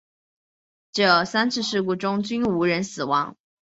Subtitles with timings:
[0.91, 3.37] 这三次事故中均无人死亡。